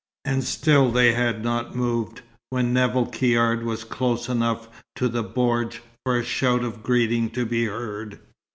And 0.25 0.43
still 0.43 0.89
they 0.91 1.13
had 1.13 1.43
not 1.43 1.75
moved, 1.75 2.23
when 2.49 2.73
Nevill 2.73 3.05
Caird 3.05 3.61
was 3.61 3.83
close 3.83 4.29
enough 4.29 4.67
to 4.95 5.07
the 5.07 5.23
bordj 5.23 5.77
for 6.03 6.17
a 6.17 6.23
shout 6.23 6.63
of 6.63 6.81
greeting 6.81 7.29
to 7.29 7.45
be 7.45 7.65
heard. 7.65 8.17